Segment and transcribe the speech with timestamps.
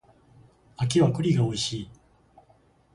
[0.77, 1.89] 秋は栗が美味しい